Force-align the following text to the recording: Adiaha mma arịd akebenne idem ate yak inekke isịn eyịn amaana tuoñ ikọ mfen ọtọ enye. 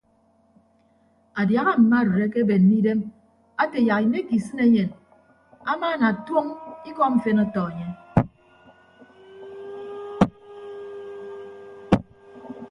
Adiaha 1.41 1.71
mma 1.81 1.95
arịd 2.01 2.21
akebenne 2.27 2.73
idem 2.79 2.99
ate 3.61 3.77
yak 3.87 4.01
inekke 4.05 4.33
isịn 4.37 4.59
eyịn 4.65 4.89
amaana 5.71 6.07
tuoñ 6.25 6.47
ikọ 6.89 7.03
mfen 7.13 7.43
ọtọ 7.45 7.61
enye. 7.69 7.89